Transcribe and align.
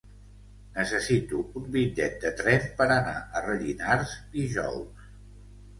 Necessito 0.77 1.41
un 1.61 1.67
bitllet 1.75 2.17
de 2.25 2.33
tren 2.41 2.67
per 2.81 2.89
anar 2.99 3.15
a 3.19 3.45
Rellinars 3.49 4.19
dijous. 4.39 5.11